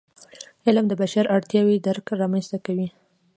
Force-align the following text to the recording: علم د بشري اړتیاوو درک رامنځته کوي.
علم 0.67 0.85
د 0.89 0.93
بشري 1.01 1.27
اړتیاوو 1.35 1.83
درک 1.85 2.05
رامنځته 2.21 2.57
کوي. 2.65 2.87